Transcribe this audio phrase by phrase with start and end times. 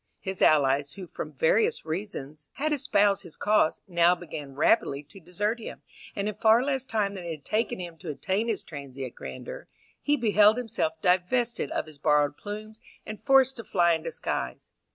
[0.19, 5.59] His allies, who from various reasons had espoused his cause, now began rapidly to desert
[5.59, 5.83] him,
[6.15, 9.67] and in far less time than it had taken him to attain his transient grandeur,
[10.01, 14.71] he beheld himself divested of his borrowed plumes, and forced to fly in disguise.